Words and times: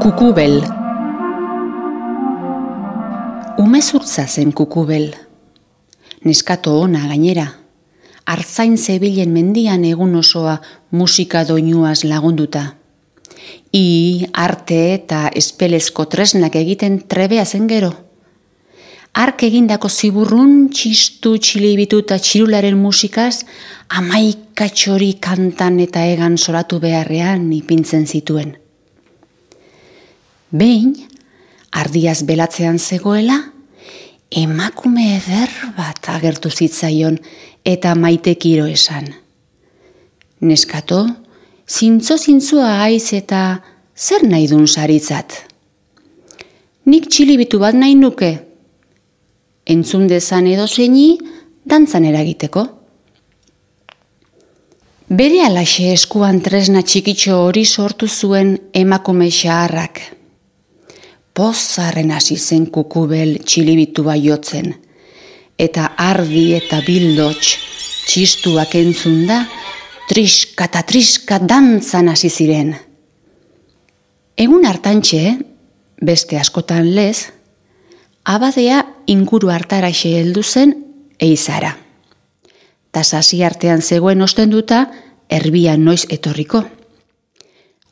Kukubel 0.00 0.62
Umezurtza 3.58 4.24
zen 4.26 4.52
kukubel. 4.52 5.10
Neskato 6.24 6.78
ona 6.80 7.02
gainera. 7.10 7.44
Artzain 8.24 8.78
zebilen 8.78 9.28
mendian 9.34 9.84
egun 9.84 10.14
osoa 10.16 10.54
musika 10.90 11.42
doinuaz 11.44 12.06
lagunduta. 12.08 12.62
I, 13.76 14.24
arte 14.32 14.78
eta 14.94 15.26
espelezko 15.42 16.06
tresnak 16.08 16.56
egiten 16.56 17.02
trebea 17.04 17.44
zen 17.44 17.68
gero. 17.68 17.92
Ark 19.12 19.44
egindako 19.50 19.92
ziburrun, 19.92 20.70
txistu, 20.72 21.34
txilibitu 21.36 22.00
eta 22.06 22.16
txirularen 22.16 22.80
musikaz, 22.80 23.44
amaika 24.00 24.72
txori 24.72 25.12
kantan 25.20 25.76
eta 25.84 26.08
egan 26.08 26.40
soratu 26.40 26.80
beharrean 26.80 27.52
ipintzen 27.52 28.08
zituen. 28.08 28.59
Behin, 30.50 30.96
ardiaz 31.70 32.24
belatzean 32.26 32.80
zegoela, 32.82 33.36
emakume 34.34 35.04
eder 35.14 35.52
bat 35.76 36.08
agertu 36.10 36.50
zitzaion 36.50 37.20
eta 37.62 37.94
maite 37.94 38.34
kiro 38.34 38.66
esan. 38.66 39.06
Neskato, 40.42 41.04
zintzo 41.70 42.18
zintzua 42.18 42.80
aiz 42.82 43.12
eta 43.14 43.62
zer 43.94 44.26
nahi 44.26 44.50
dun 44.50 44.66
saritzat? 44.66 45.38
Nik 46.90 47.06
txilibitu 47.06 47.62
bat 47.62 47.78
nahi 47.78 47.94
nuke. 47.94 48.34
Entzun 49.70 50.08
dezan 50.10 50.50
edo 50.50 50.66
zeini, 50.66 51.18
dantzan 51.62 52.10
eragiteko. 52.10 52.66
Bere 55.10 55.44
alaxe 55.46 55.92
eskuan 55.92 56.40
tresna 56.42 56.82
txikitxo 56.82 57.44
hori 57.44 57.62
sortu 57.64 58.08
zuen 58.08 58.56
emakume 58.74 59.30
xaharrak 59.30 60.18
pozarren 61.40 62.10
hasi 62.12 62.36
zen 62.36 62.66
kukubel 62.68 63.38
txilibitu 63.48 64.04
jotzen. 64.20 64.74
Eta 65.56 65.94
ardi 65.96 66.52
eta 66.52 66.82
bildots 66.84 67.56
txistuak 68.04 68.74
entzun 68.74 69.26
da, 69.26 69.46
triska 70.08 70.68
eta 70.68 70.82
triska 70.82 71.38
dantzan 71.38 72.08
hasi 72.12 72.28
ziren. 72.28 72.74
Egun 74.36 74.66
hartantxe, 74.66 75.38
beste 76.02 76.36
askotan 76.36 76.94
lez, 76.94 77.32
abadea 78.24 78.84
inguru 79.06 79.48
hartaraxe 79.48 80.12
heldu 80.20 80.42
zen 80.42 80.74
eizara. 81.18 81.76
Ta 82.90 83.02
sasi 83.02 83.42
artean 83.44 83.80
zegoen 83.80 84.20
ostenduta, 84.20 84.90
erbia 85.30 85.78
noiz 85.78 86.04
etorriko. 86.10 86.64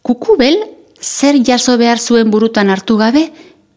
Kukubel 0.02 0.77
zer 1.00 1.36
jaso 1.44 1.76
behar 1.78 1.98
zuen 1.98 2.30
burutan 2.30 2.70
hartu 2.70 2.96
gabe, 2.96 3.28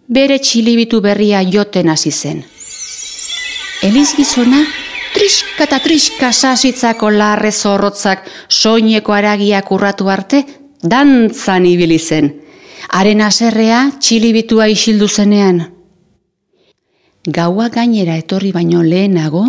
bere 0.08 0.40
txilibitu 0.40 1.02
berria 1.02 1.42
joten 1.44 1.90
hasi 1.90 2.12
zen. 2.12 2.44
Eliz 3.82 4.12
gizona, 4.18 4.66
triska 5.14 5.66
eta 5.66 5.80
triska 5.80 6.32
sasitzako 6.32 7.10
larre 7.10 7.52
zorrotzak 7.52 8.28
soineko 8.50 9.14
aragiak 9.14 9.72
urratu 9.72 10.10
arte, 10.10 10.44
dantzan 10.84 11.66
ibili 11.66 12.00
zen. 12.00 12.32
Haren 12.92 13.22
aserrea 13.22 13.92
txilibitua 14.00 14.68
isildu 14.68 15.08
zenean. 15.08 15.62
Gaua 17.26 17.70
gainera 17.70 18.18
etorri 18.18 18.52
baino 18.52 18.82
lehenago, 18.84 19.46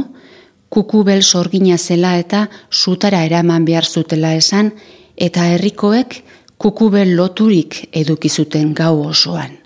kukubel 0.69 1.23
sorgina 1.23 1.79
zela 1.79 2.19
eta 2.21 2.47
sutara 2.71 3.25
eraman 3.25 3.65
behar 3.65 3.85
zutela 3.85 4.35
esan, 4.37 4.73
eta 5.17 5.49
herrikoek 5.53 6.23
kukubel 6.63 7.17
loturik 7.17 7.89
edukizuten 7.93 8.71
gau 8.75 9.01
osoan. 9.09 9.57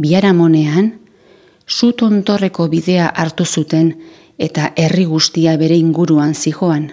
Biaramonean, 0.00 0.92
zu 1.66 1.92
tontorreko 1.98 2.68
bidea 2.70 3.08
hartu 3.08 3.44
zuten 3.44 3.90
eta 4.38 4.70
herri 4.76 5.08
guztia 5.10 5.56
bere 5.58 5.74
inguruan 5.74 6.34
zijoan. 6.34 6.86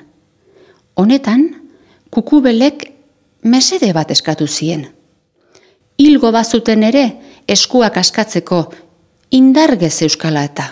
Honetan, 0.98 1.46
kukubelek 2.10 2.88
mesede 3.44 3.94
bat 3.94 4.12
eskatu 4.18 4.48
zien. 4.48 4.88
Hilgo 6.02 6.34
bazuten 6.34 6.84
ere, 6.84 7.06
eskuak 7.48 8.02
askatzeko 8.02 8.64
indargez 9.30 10.02
euskala 10.02 10.48
eta. 10.50 10.72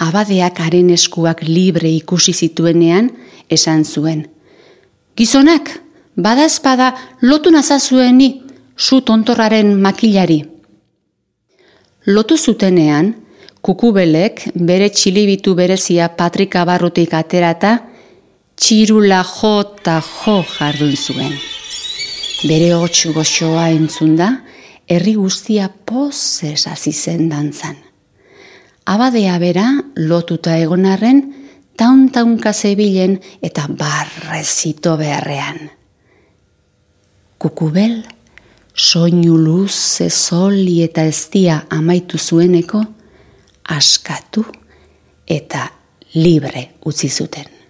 Abadeak 0.00 0.60
haren 0.64 0.88
eskuak 0.96 1.44
libre 1.44 1.92
ikusi 2.00 2.32
zituenean, 2.32 3.16
esan 3.50 3.84
zuen– 3.84 4.28
Gizonak, 5.20 5.68
bada 6.16 6.46
espada 6.48 6.86
lotu 7.20 7.50
nazazueni 7.52 8.28
zu 8.78 9.02
tontorraren 9.04 9.74
makilari. 9.76 10.38
Lotu 12.06 12.38
zutenean, 12.38 13.10
kukubelek 13.60 14.46
bere 14.54 14.88
txilibitu 14.88 15.52
berezia 15.58 16.06
patrika 16.16 16.62
barrutik 16.64 17.12
aterata, 17.18 17.74
txirula 18.56 19.18
jo 19.34 19.50
eta 19.66 19.98
jo 20.00 20.38
jardun 20.54 20.96
zuen. 20.96 21.36
Bere 22.48 22.72
hotx 22.78 23.12
goxoa 23.12 23.68
entzunda, 23.76 24.30
herri 24.88 25.18
guztia 25.20 25.68
pozez 25.68 26.64
hasi 26.64 26.94
zen 26.96 27.28
dantzan. 27.28 27.76
Abadea 28.88 29.36
bera, 29.36 29.68
lotuta 29.96 30.56
egonarren, 30.56 31.20
tauntaunka 31.80 32.52
zebilen 32.52 33.20
eta 33.42 33.62
barrezito 33.78 34.96
beharrean. 35.00 35.70
Kukubel, 37.40 38.02
soinu 38.74 39.38
luze 39.40 40.10
zoli 40.10 40.82
eta 40.84 41.06
eztia 41.08 41.62
amaitu 41.72 42.18
zueneko, 42.18 42.82
askatu 43.76 44.44
eta 45.38 45.64
libre 46.14 46.66
utzi 46.84 47.08
zuten. 47.08 47.60